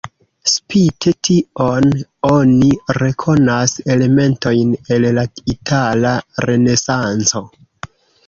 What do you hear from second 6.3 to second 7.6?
renesanco.